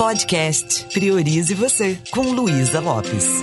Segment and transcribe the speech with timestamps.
[0.00, 3.42] Podcast Priorize Você, com Luísa Lopes.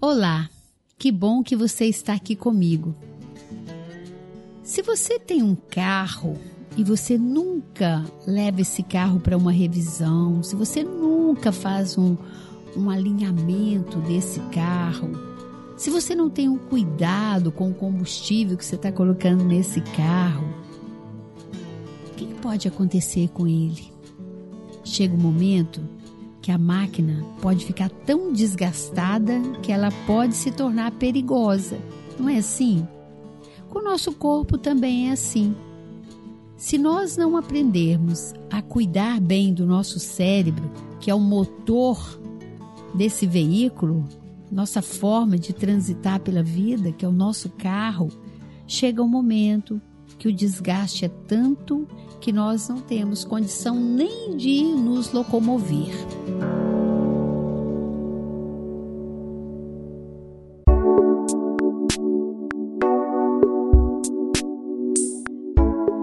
[0.00, 0.50] Olá,
[0.98, 2.92] que bom que você está aqui comigo.
[4.64, 6.40] Se você tem um carro
[6.76, 12.16] e você nunca leva esse carro para uma revisão, se você nunca faz um,
[12.76, 15.33] um alinhamento desse carro,
[15.76, 20.46] se você não tem um cuidado com o combustível que você está colocando nesse carro,
[22.08, 23.92] o que pode acontecer com ele?
[24.84, 25.80] Chega um momento
[26.40, 31.78] que a máquina pode ficar tão desgastada que ela pode se tornar perigosa.
[32.18, 32.86] Não é assim?
[33.70, 35.56] Com o nosso corpo também é assim.
[36.56, 40.70] Se nós não aprendermos a cuidar bem do nosso cérebro,
[41.00, 42.20] que é o motor
[42.94, 44.04] desse veículo,
[44.50, 48.08] nossa forma de transitar pela vida, que é o nosso carro,
[48.66, 49.80] chega um momento
[50.18, 51.86] que o desgaste é tanto
[52.20, 55.92] que nós não temos condição nem de nos locomover.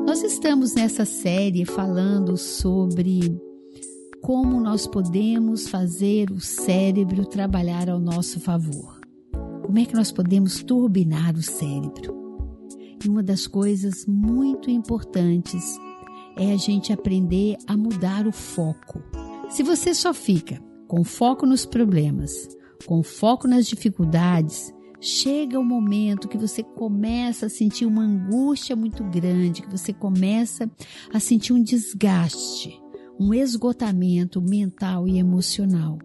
[0.05, 3.39] Nós estamos nessa série falando sobre
[4.21, 9.01] como nós podemos fazer o cérebro trabalhar ao nosso favor.
[9.63, 12.21] Como é que nós podemos turbinar o cérebro?
[13.03, 15.79] E uma das coisas muito importantes
[16.37, 19.01] é a gente aprender a mudar o foco.
[19.49, 22.31] Se você só fica com foco nos problemas,
[22.85, 29.03] com foco nas dificuldades, chega o momento que você começa a sentir uma angústia muito
[29.05, 30.69] grande, que você começa
[31.11, 32.80] a sentir um desgaste
[33.21, 35.99] um esgotamento mental e emocional.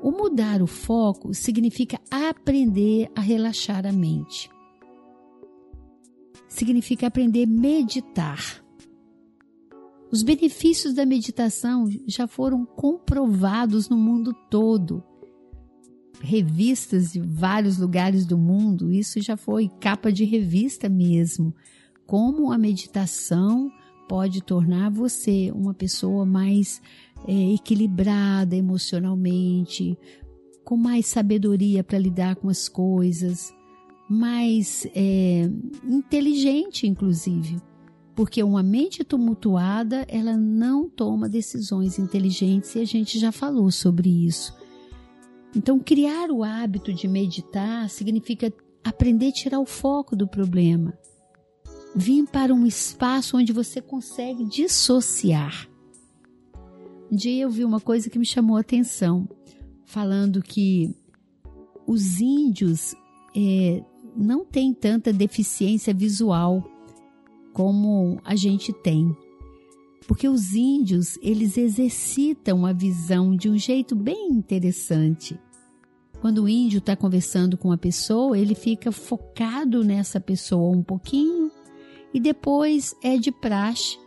[0.00, 4.48] O mudar o foco significa aprender a relaxar a mente.
[6.48, 8.64] Significa aprender a meditar.
[10.12, 15.02] Os benefícios da meditação já foram comprovados no mundo todo.
[16.20, 21.52] Revistas de vários lugares do mundo, isso já foi capa de revista mesmo.
[22.06, 23.72] Como a meditação
[24.10, 26.82] pode tornar você uma pessoa mais
[27.28, 29.96] é, equilibrada emocionalmente,
[30.64, 33.54] com mais sabedoria para lidar com as coisas,
[34.08, 35.48] mais é,
[35.84, 37.58] inteligente, inclusive.
[38.12, 44.08] Porque uma mente tumultuada, ela não toma decisões inteligentes e a gente já falou sobre
[44.26, 44.52] isso.
[45.54, 50.98] Então, criar o hábito de meditar significa aprender a tirar o foco do problema
[51.94, 55.68] Vim para um espaço onde você consegue dissociar.
[57.10, 59.28] Um dia eu vi uma coisa que me chamou a atenção,
[59.84, 60.94] falando que
[61.86, 62.94] os índios
[63.36, 63.82] é,
[64.16, 66.64] não têm tanta deficiência visual
[67.52, 69.14] como a gente tem.
[70.06, 75.38] Porque os índios, eles exercitam a visão de um jeito bem interessante.
[76.20, 81.50] Quando o índio está conversando com uma pessoa, ele fica focado nessa pessoa um pouquinho
[82.12, 83.98] e depois é de praxe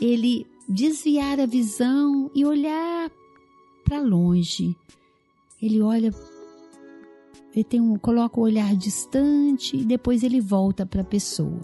[0.00, 3.10] ele desviar a visão e olhar
[3.84, 4.76] para longe.
[5.60, 6.12] Ele olha,
[7.52, 11.60] ele tem um, coloca o olhar distante e depois ele volta para a pessoa.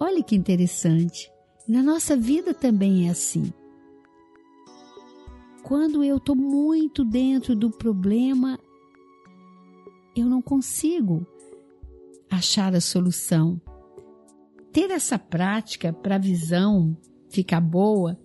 [0.00, 1.30] Olha que interessante.
[1.66, 3.52] Na nossa vida também é assim.
[5.62, 8.58] Quando eu estou muito dentro do problema,
[10.16, 11.26] eu não consigo
[12.30, 13.60] achar a solução.
[14.72, 16.96] Ter essa prática para a visão
[17.30, 18.18] ficar boa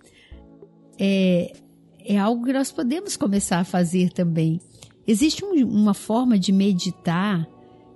[0.99, 1.53] é,
[1.99, 4.59] é algo que nós podemos começar a fazer também.
[5.07, 7.47] Existe um, uma forma de meditar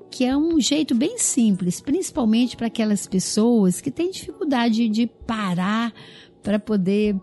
[0.09, 5.93] que é um jeito bem simples, principalmente para aquelas pessoas que têm dificuldade de parar
[6.41, 7.19] para poder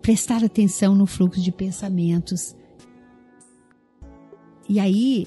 [0.00, 2.54] prestar atenção no fluxo de pensamentos.
[4.68, 5.26] E aí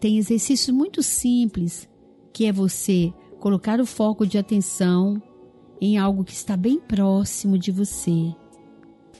[0.00, 1.88] tem exercícios muito simples
[2.34, 5.22] que é você colocar o foco de atenção
[5.80, 8.34] em algo que está bem próximo de você.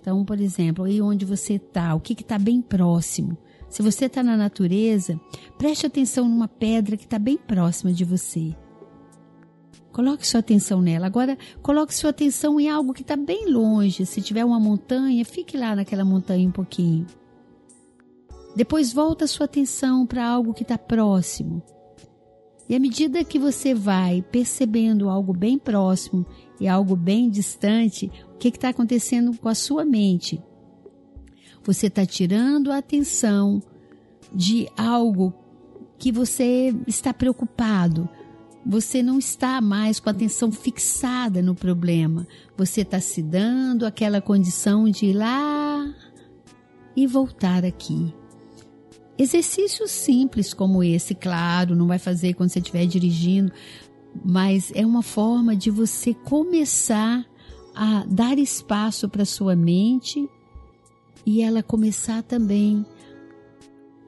[0.00, 3.38] Então, por exemplo, aí onde você está, o que está bem próximo.
[3.70, 5.18] Se você está na natureza,
[5.56, 8.54] preste atenção numa pedra que está bem próxima de você.
[9.92, 11.06] Coloque sua atenção nela.
[11.06, 14.04] Agora, coloque sua atenção em algo que está bem longe.
[14.04, 17.06] Se tiver uma montanha, fique lá naquela montanha um pouquinho.
[18.56, 21.62] Depois volta sua atenção para algo que está próximo.
[22.68, 26.24] E à medida que você vai percebendo algo bem próximo
[26.60, 30.42] e algo bem distante, o que está acontecendo com a sua mente?
[31.62, 33.62] Você está tirando a atenção
[34.32, 35.32] de algo
[35.98, 38.08] que você está preocupado,
[38.66, 42.26] você não está mais com a atenção fixada no problema.
[42.56, 45.94] Você está se dando aquela condição de ir lá
[46.96, 48.14] e voltar aqui.
[49.16, 53.52] Exercícios simples como esse, claro, não vai fazer quando você estiver dirigindo,
[54.24, 57.24] mas é uma forma de você começar
[57.74, 60.28] a dar espaço para sua mente
[61.24, 62.84] e ela começar também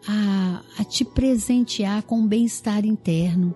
[0.06, 3.54] a, a te presentear com um bem-estar interno.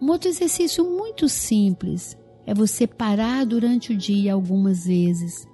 [0.00, 2.16] Um outro exercício muito simples
[2.46, 5.46] é você parar durante o dia algumas vezes,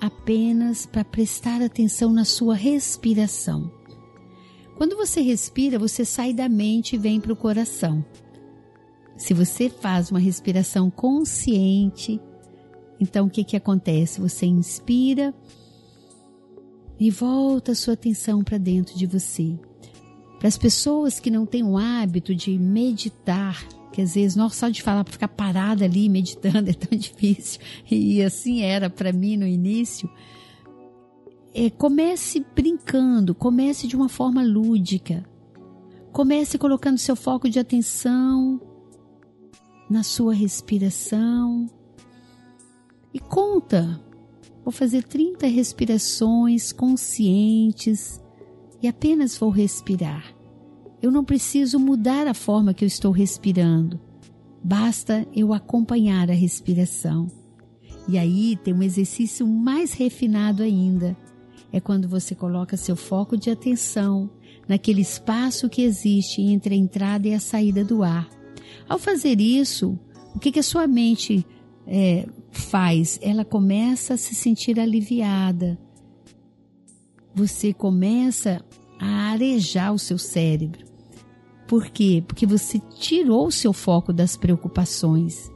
[0.00, 3.77] apenas para prestar atenção na sua respiração.
[4.78, 8.04] Quando você respira, você sai da mente e vem para o coração.
[9.16, 12.20] Se você faz uma respiração consciente,
[13.00, 14.20] então o que, que acontece?
[14.20, 15.34] Você inspira
[16.96, 19.58] e volta a sua atenção para dentro de você.
[20.38, 24.68] Para as pessoas que não têm o hábito de meditar, que às vezes, nossa, só
[24.68, 27.60] de falar para ficar parada ali meditando é tão difícil,
[27.90, 30.08] e assim era para mim no início.
[31.54, 35.24] É, comece brincando, comece de uma forma lúdica.
[36.12, 38.60] Comece colocando seu foco de atenção
[39.88, 41.66] na sua respiração.
[43.12, 44.00] E conta.
[44.64, 48.22] Vou fazer 30 respirações conscientes
[48.82, 50.34] e apenas vou respirar.
[51.00, 53.98] Eu não preciso mudar a forma que eu estou respirando.
[54.62, 57.28] Basta eu acompanhar a respiração.
[58.08, 61.16] E aí tem um exercício mais refinado ainda.
[61.72, 64.30] É quando você coloca seu foco de atenção
[64.66, 68.28] naquele espaço que existe entre a entrada e a saída do ar.
[68.88, 69.98] Ao fazer isso,
[70.34, 71.46] o que, que a sua mente
[71.86, 73.18] é, faz?
[73.22, 75.78] Ela começa a se sentir aliviada.
[77.34, 78.64] Você começa
[78.98, 80.86] a arejar o seu cérebro.
[81.66, 82.24] Por quê?
[82.26, 85.50] Porque você tirou o seu foco das preocupações.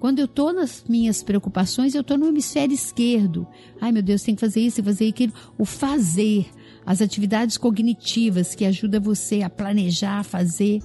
[0.00, 3.46] Quando eu estou nas minhas preocupações, eu estou no hemisfério esquerdo.
[3.78, 5.34] Ai meu Deus, tem que fazer isso, fazer aquilo.
[5.58, 6.46] O fazer,
[6.86, 10.80] as atividades cognitivas que ajudam você a planejar, a fazer.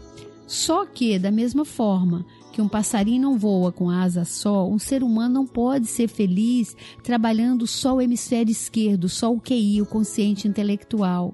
[0.46, 5.02] Só que, da mesma forma que um passarinho não voa com asa só, um ser
[5.02, 10.46] humano não pode ser feliz trabalhando só o hemisfério esquerdo, só o QI, o consciente
[10.46, 11.34] intelectual.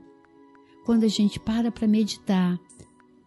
[0.85, 2.59] Quando a gente para para meditar,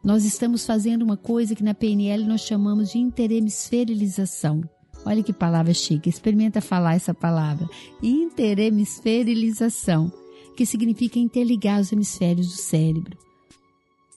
[0.05, 4.61] nós estamos fazendo uma coisa que na PNL nós chamamos de interhemisferilização.
[5.07, 7.67] Olha que palavra chique, experimenta falar essa palavra.
[8.03, 10.13] Interhemisferilização,
[10.57, 13.17] que significa interligar os hemisférios do cérebro.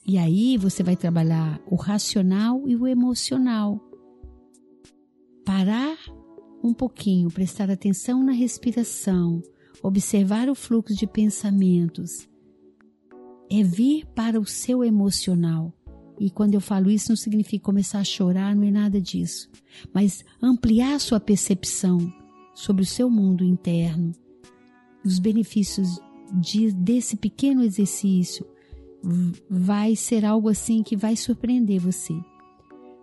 [0.06, 3.80] E aí você vai trabalhar o racional e o emocional.
[5.44, 5.96] Parar
[6.62, 9.42] um pouquinho, prestar atenção na respiração,
[9.82, 12.28] observar o fluxo de pensamentos.
[13.50, 15.72] É vir para o seu emocional.
[16.20, 19.48] E quando eu falo isso, não significa começar a chorar, não é nada disso.
[19.92, 22.12] Mas ampliar sua percepção
[22.54, 24.12] sobre o seu mundo interno,
[25.04, 26.00] os benefícios
[26.32, 28.44] de, desse pequeno exercício,
[29.48, 32.14] vai ser algo assim que vai surpreender você.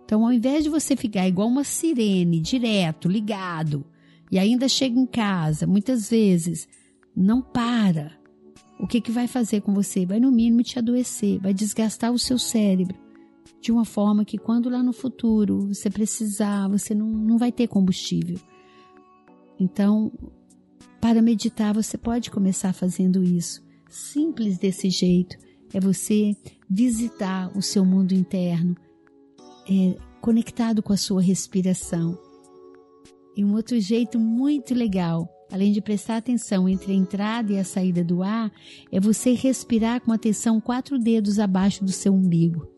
[0.04, 3.84] Então, ao invés de você ficar igual uma sirene, direto, ligado,
[4.30, 6.68] e ainda chega em casa, muitas vezes,
[7.16, 8.12] não para.
[8.78, 10.04] O que, que vai fazer com você?
[10.04, 13.05] Vai, no mínimo, te adoecer, vai desgastar o seu cérebro
[13.66, 17.66] de uma forma que, quando lá no futuro você precisar, você não, não vai ter
[17.66, 18.38] combustível.
[19.58, 20.12] Então,
[21.00, 23.60] para meditar, você pode começar fazendo isso.
[23.90, 25.36] Simples desse jeito
[25.74, 26.36] é você
[26.70, 28.76] visitar o seu mundo interno,
[29.68, 32.16] é, conectado com a sua respiração.
[33.36, 37.64] E um outro jeito muito legal, além de prestar atenção entre a entrada e a
[37.64, 38.52] saída do ar,
[38.92, 42.76] é você respirar com atenção quatro dedos abaixo do seu umbigo.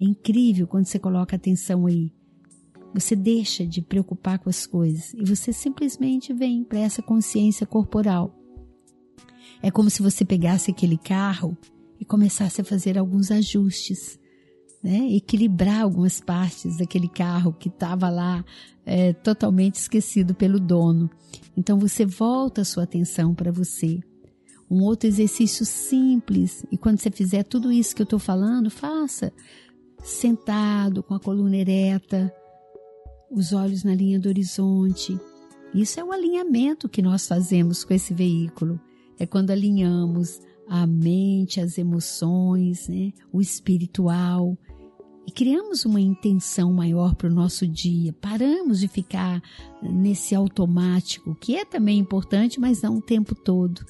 [0.00, 2.12] É incrível quando você coloca atenção aí.
[2.94, 8.34] Você deixa de preocupar com as coisas e você simplesmente vem para essa consciência corporal.
[9.62, 11.56] É como se você pegasse aquele carro
[12.00, 14.18] e começasse a fazer alguns ajustes,
[14.82, 15.10] né?
[15.12, 18.44] equilibrar algumas partes daquele carro que estava lá
[18.84, 21.10] é, totalmente esquecido pelo dono.
[21.56, 24.00] Então você volta a sua atenção para você.
[24.70, 29.32] Um outro exercício simples, e quando você fizer tudo isso que eu estou falando, faça
[30.06, 32.32] sentado, com a coluna ereta,
[33.30, 35.18] os olhos na linha do horizonte.
[35.74, 38.80] Isso é o alinhamento que nós fazemos com esse veículo.
[39.18, 43.12] É quando alinhamos a mente, as emoções, né?
[43.32, 44.56] o espiritual.
[45.26, 48.12] E criamos uma intenção maior para o nosso dia.
[48.12, 49.42] Paramos de ficar
[49.82, 53.84] nesse automático, que é também importante, mas não o tempo todo.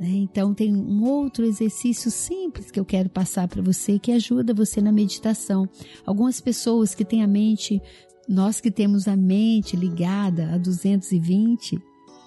[0.00, 0.08] Né?
[0.08, 4.80] Então, tem um outro exercício simples que eu quero passar para você que ajuda você
[4.80, 5.68] na meditação.
[6.06, 7.78] Algumas pessoas que têm a mente,
[8.26, 11.78] nós que temos a mente ligada a 220,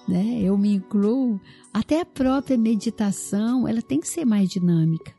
[0.08, 0.40] né?
[0.44, 1.42] eu me incluo,
[1.74, 5.12] até a própria meditação ela tem que ser mais dinâmica.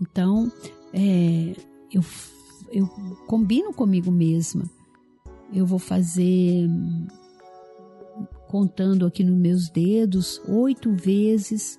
[0.00, 0.52] Então,
[0.92, 1.56] é,
[1.92, 2.04] eu,
[2.70, 2.86] eu
[3.26, 4.70] combino comigo mesma.
[5.52, 6.68] Eu vou fazer
[8.54, 11.76] contando aqui nos meus dedos oito vezes,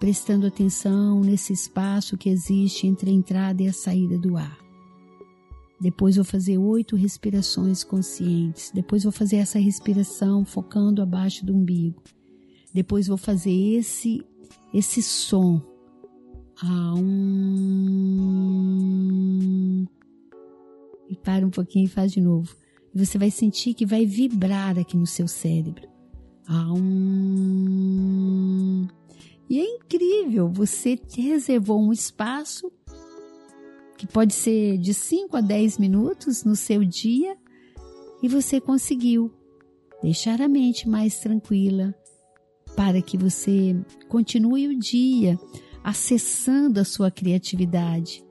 [0.00, 4.58] prestando atenção nesse espaço que existe entre a entrada e a saída do ar.
[5.80, 8.72] Depois vou fazer oito respirações conscientes.
[8.74, 12.02] Depois vou fazer essa respiração focando abaixo do umbigo.
[12.72, 14.20] Depois vou fazer esse
[14.74, 15.62] esse som.
[16.60, 17.86] Ah, um...
[21.08, 22.63] E para um pouquinho e faz de novo
[22.94, 25.88] você vai sentir que vai vibrar aqui no seu cérebro.
[26.46, 28.06] Ah, um...
[29.48, 32.72] E é incrível, você reservou um espaço
[33.96, 37.36] que pode ser de 5 a 10 minutos no seu dia
[38.22, 39.32] e você conseguiu
[40.02, 41.94] deixar a mente mais tranquila
[42.76, 43.76] para que você
[44.08, 45.38] continue o dia
[45.82, 48.24] acessando a sua criatividade.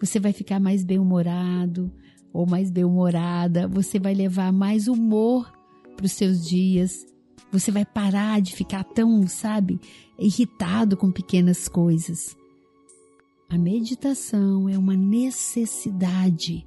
[0.00, 1.92] Você vai ficar mais bem-humorado,
[2.32, 5.52] ou mais bem-humorada, você vai levar mais humor
[5.96, 7.06] para os seus dias.
[7.50, 9.80] Você vai parar de ficar tão, sabe,
[10.18, 12.36] irritado com pequenas coisas.
[13.48, 16.66] A meditação é uma necessidade.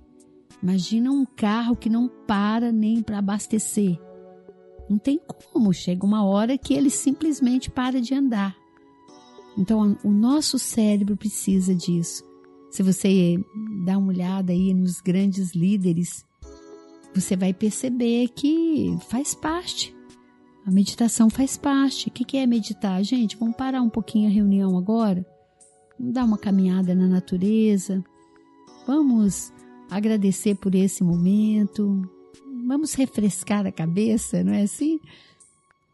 [0.62, 4.00] Imagina um carro que não para nem para abastecer.
[4.90, 8.56] Não tem como, chega uma hora que ele simplesmente para de andar.
[9.58, 12.24] Então, o nosso cérebro precisa disso.
[12.72, 13.38] Se você
[13.86, 16.26] dá uma olhada aí nos grandes líderes,
[17.14, 19.94] você vai perceber que faz parte.
[20.66, 22.08] A meditação faz parte.
[22.08, 23.04] O que é meditar?
[23.04, 25.26] Gente, vamos parar um pouquinho a reunião agora?
[26.00, 28.02] Vamos dar uma caminhada na natureza.
[28.88, 29.52] Vamos
[29.90, 32.02] agradecer por esse momento.
[32.66, 34.98] Vamos refrescar a cabeça, não é assim?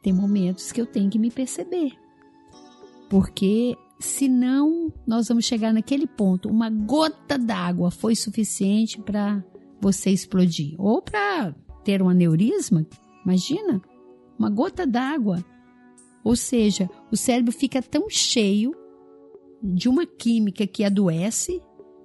[0.04, 1.94] Tem momentos que eu tenho que me perceber.
[3.10, 6.50] Porque senão nós vamos chegar naquele ponto.
[6.50, 9.44] Uma gota d'água foi suficiente para
[9.82, 12.86] você explodir ou para ter um aneurisma.
[13.24, 13.82] Imagina,
[14.38, 15.44] uma gota d'água.
[16.24, 18.76] Ou seja, o cérebro fica tão cheio
[19.64, 21.62] de uma química que adoece,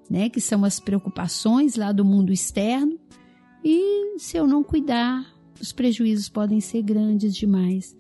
[0.08, 2.98] né, que são as preocupações lá do mundo externo,
[3.64, 5.26] e se eu não cuidar,
[5.60, 7.96] os prejuízos podem ser grandes demais.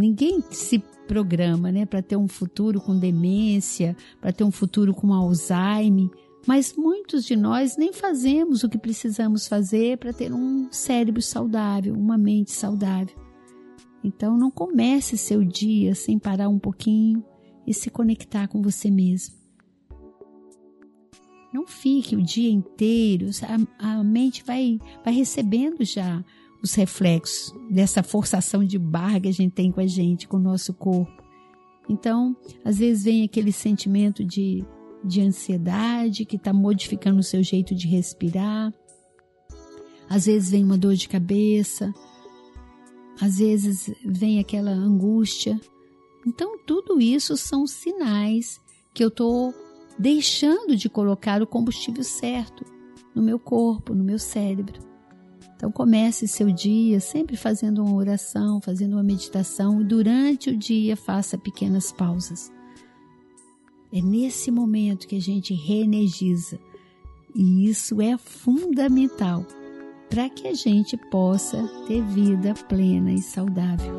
[0.00, 5.12] Ninguém se programa, né, para ter um futuro com demência, para ter um futuro com
[5.12, 6.08] Alzheimer,
[6.46, 11.92] mas muitos de nós nem fazemos o que precisamos fazer para ter um cérebro saudável,
[11.92, 13.14] uma mente saudável.
[14.02, 17.22] Então não comece seu dia sem parar um pouquinho
[17.66, 19.34] e se conectar com você mesmo.
[21.52, 23.26] Não fique o dia inteiro,
[23.78, 26.24] a, a mente vai, vai recebendo já
[26.62, 30.40] os reflexos dessa forçação de barra que a gente tem com a gente, com o
[30.40, 31.22] nosso corpo.
[31.88, 34.64] Então, às vezes vem aquele sentimento de,
[35.04, 38.72] de ansiedade que está modificando o seu jeito de respirar.
[40.08, 41.92] Às vezes vem uma dor de cabeça.
[43.20, 45.60] Às vezes vem aquela angústia.
[46.26, 48.60] Então, tudo isso são sinais
[48.94, 49.54] que eu estou
[49.98, 52.64] deixando de colocar o combustível certo
[53.14, 54.89] no meu corpo, no meu cérebro.
[55.60, 60.96] Então comece seu dia sempre fazendo uma oração, fazendo uma meditação e durante o dia
[60.96, 62.50] faça pequenas pausas.
[63.92, 66.58] É nesse momento que a gente reenergiza
[67.34, 69.44] e isso é fundamental
[70.08, 73.94] para que a gente possa ter vida plena e saudável.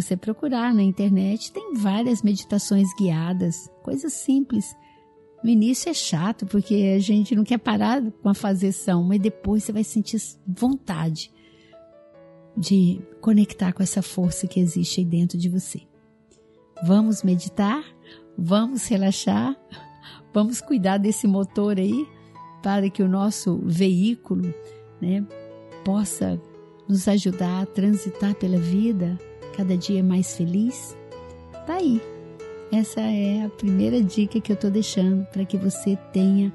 [0.00, 4.76] Você procurar na internet, tem várias meditações guiadas, coisas simples.
[5.42, 9.64] No início é chato, porque a gente não quer parar com a fazerção, mas depois
[9.64, 11.30] você vai sentir vontade
[12.56, 15.82] de conectar com essa força que existe aí dentro de você.
[16.84, 17.84] Vamos meditar,
[18.36, 19.56] vamos relaxar,
[20.34, 22.06] vamos cuidar desse motor aí
[22.62, 24.52] para que o nosso veículo
[25.00, 25.24] né,
[25.84, 26.40] possa
[26.88, 29.18] nos ajudar a transitar pela vida
[29.58, 30.96] cada dia mais feliz?
[31.66, 32.00] Tá aí.
[32.70, 36.52] Essa é a primeira dica que eu estou deixando para que você tenha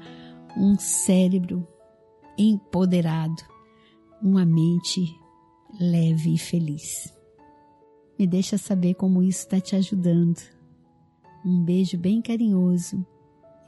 [0.56, 1.68] um cérebro
[2.38, 3.42] empoderado,
[4.22, 5.14] uma mente
[5.78, 7.12] leve e feliz.
[8.18, 10.40] Me deixa saber como isso está te ajudando.
[11.44, 13.04] Um beijo bem carinhoso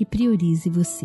[0.01, 1.05] e priorize você.